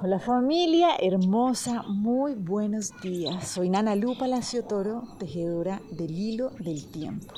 [0.00, 3.48] Hola familia hermosa, muy buenos días.
[3.48, 7.34] Soy Nana Lu Palacio Toro, tejedora del hilo del tiempo.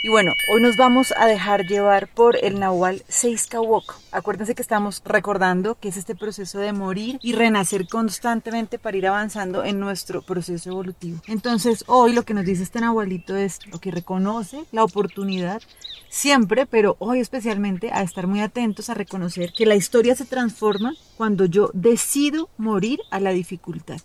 [0.00, 3.96] Y bueno, hoy nos vamos a dejar llevar por el Nahual Seiskawok.
[4.12, 9.08] Acuérdense que estamos recordando que es este proceso de morir y renacer constantemente para ir
[9.08, 11.20] avanzando en nuestro proceso evolutivo.
[11.26, 15.62] Entonces, hoy lo que nos dice este Nahualito es lo que reconoce la oportunidad
[16.08, 20.94] siempre, pero hoy especialmente a estar muy atentos a reconocer que la historia se transforma
[21.16, 23.98] cuando yo decido morir a la dificultad.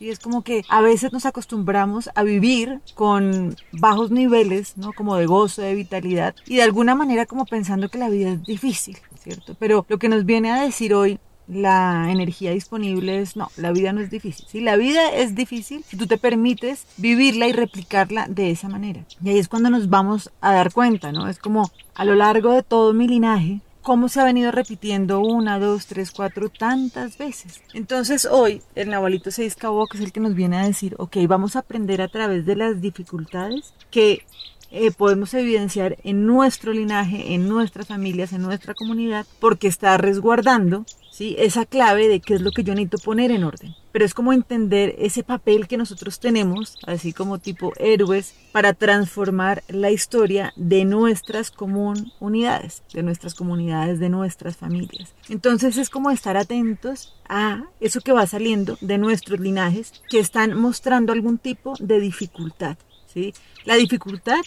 [0.00, 4.92] Y es como que a veces nos acostumbramos a vivir con bajos niveles, ¿no?
[4.92, 8.44] Como de gozo, de vitalidad y de alguna manera como pensando que la vida es
[8.44, 9.56] difícil, ¿cierto?
[9.58, 13.92] Pero lo que nos viene a decir hoy la energía disponible es no, la vida
[13.92, 14.46] no es difícil.
[14.48, 14.60] ¿sí?
[14.60, 19.04] La vida es difícil si tú te permites vivirla y replicarla de esa manera.
[19.24, 21.28] Y ahí es cuando nos vamos a dar cuenta, ¿no?
[21.28, 25.58] Es como a lo largo de todo mi linaje, cómo se ha venido repitiendo una,
[25.58, 27.62] dos, tres, cuatro, tantas veces.
[27.72, 31.16] Entonces hoy el Nahualito se discabó, que es el que nos viene a decir, ok,
[31.26, 34.26] vamos a aprender a través de las dificultades que
[34.70, 40.84] eh, podemos evidenciar en nuestro linaje, en nuestras familias, en nuestra comunidad, porque está resguardando
[41.10, 41.34] ¿sí?
[41.38, 43.74] esa clave de qué es lo que yo necesito poner en orden.
[43.92, 49.62] Pero es como entender ese papel que nosotros tenemos, así como tipo héroes, para transformar
[49.68, 55.14] la historia de nuestras comunidades, de nuestras comunidades, de nuestras familias.
[55.28, 60.58] Entonces es como estar atentos a eso que va saliendo de nuestros linajes que están
[60.58, 62.76] mostrando algún tipo de dificultad.
[63.12, 63.34] ¿sí?
[63.64, 64.40] La dificultad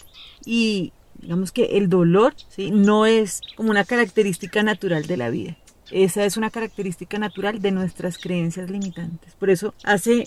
[0.44, 2.70] y digamos que el dolor ¿sí?
[2.70, 5.56] no es como una característica natural de la vida.
[5.90, 9.34] Esa es una característica natural de nuestras creencias limitantes.
[9.34, 10.26] Por eso hace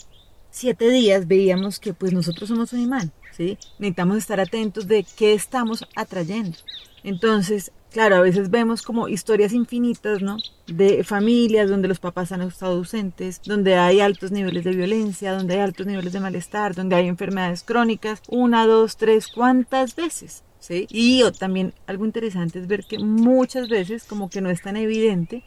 [0.52, 3.58] siete días veíamos que pues nosotros somos un imán, ¿sí?
[3.80, 6.58] Necesitamos estar atentos de qué estamos atrayendo.
[7.04, 10.38] Entonces, claro, a veces vemos como historias infinitas, ¿no?
[10.66, 15.56] De familias donde los papás han estado ausentes, donde hay altos niveles de violencia, donde
[15.56, 20.44] hay altos niveles de malestar, donde hay enfermedades crónicas, una, dos, tres, ¿cuántas veces?
[20.60, 20.88] ¿Sí?
[20.90, 25.44] Y también algo interesante es ver que muchas veces como que no es tan evidente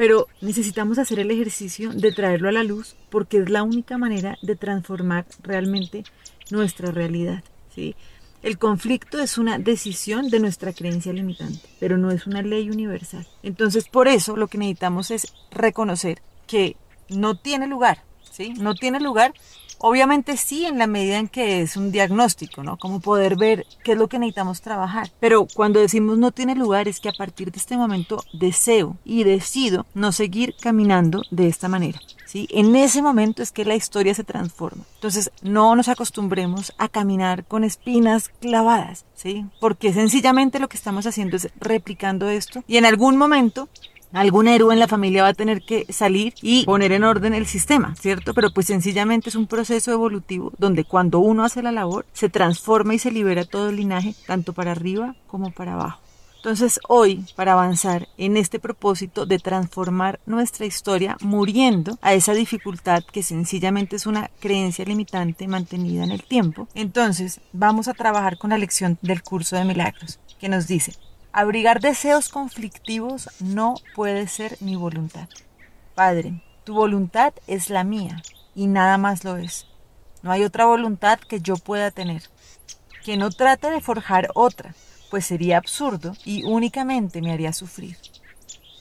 [0.00, 4.38] pero necesitamos hacer el ejercicio de traerlo a la luz porque es la única manera
[4.40, 6.04] de transformar realmente
[6.50, 7.44] nuestra realidad.
[7.74, 7.94] ¿sí?
[8.42, 13.26] El conflicto es una decisión de nuestra creencia limitante, pero no es una ley universal.
[13.42, 16.76] Entonces, por eso lo que necesitamos es reconocer que
[17.10, 18.02] no tiene lugar,
[18.32, 18.54] ¿sí?
[18.54, 19.34] No tiene lugar
[19.82, 22.76] Obviamente sí, en la medida en que es un diagnóstico, ¿no?
[22.76, 25.10] Como poder ver qué es lo que necesitamos trabajar.
[25.20, 29.24] Pero cuando decimos no tiene lugar es que a partir de este momento deseo y
[29.24, 31.98] decido no seguir caminando de esta manera.
[32.26, 32.46] ¿Sí?
[32.50, 34.84] En ese momento es que la historia se transforma.
[34.94, 39.46] Entonces, no nos acostumbremos a caminar con espinas clavadas, ¿sí?
[39.60, 43.68] Porque sencillamente lo que estamos haciendo es replicando esto y en algún momento
[44.12, 47.46] algún héroe en la familia va a tener que salir y poner en orden el
[47.46, 48.34] sistema, ¿cierto?
[48.34, 52.94] Pero pues sencillamente es un proceso evolutivo donde cuando uno hace la labor se transforma
[52.94, 56.00] y se libera todo el linaje, tanto para arriba como para abajo.
[56.40, 63.04] Entonces hoy, para avanzar en este propósito de transformar nuestra historia muriendo a esa dificultad
[63.04, 68.50] que sencillamente es una creencia limitante mantenida en el tiempo, entonces vamos a trabajar con
[68.50, 70.94] la lección del curso de milagros, que nos dice,
[71.32, 75.28] Abrigar deseos conflictivos no puede ser mi voluntad.
[75.94, 78.20] Padre, tu voluntad es la mía
[78.52, 79.66] y nada más lo es.
[80.22, 82.24] No hay otra voluntad que yo pueda tener.
[83.04, 84.74] Que no trate de forjar otra,
[85.08, 87.96] pues sería absurdo y únicamente me haría sufrir.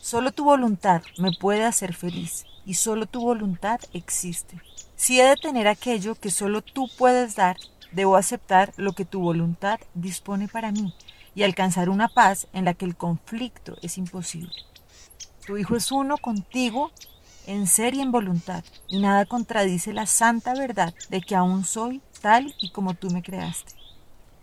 [0.02, 4.60] Solo tu voluntad me puede hacer feliz y solo tu voluntad existe.
[4.96, 7.58] Si he de tener aquello que solo tú puedes dar,
[7.92, 10.96] debo aceptar lo que tu voluntad dispone para mí
[11.36, 14.52] y alcanzar una paz en la que el conflicto es imposible.
[15.46, 16.92] Tu Hijo es uno contigo
[17.48, 22.02] en ser y en voluntad, y nada contradice la santa verdad de que aún soy
[22.22, 23.74] tal y como tú me creaste.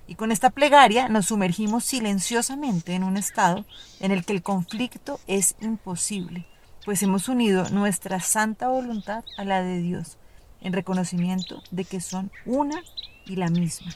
[0.08, 3.64] Y con esta plegaria nos sumergimos silenciosamente en un estado
[4.00, 6.47] en el que el conflicto es imposible,
[6.84, 10.18] pues hemos unido nuestra santa voluntad a la de Dios,
[10.60, 12.82] en reconocimiento de que son una
[13.27, 13.92] y la misma.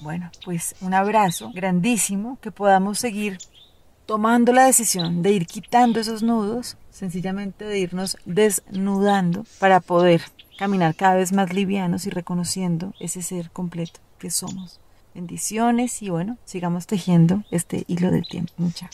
[0.00, 3.38] Bueno, pues un abrazo grandísimo, que podamos seguir
[4.06, 10.22] tomando la decisión de ir quitando esos nudos, sencillamente de irnos desnudando para poder
[10.58, 14.80] caminar cada vez más livianos y reconociendo ese ser completo que somos.
[15.14, 18.52] Bendiciones y bueno, sigamos tejiendo este hilo del tiempo.
[18.56, 18.90] Mucha.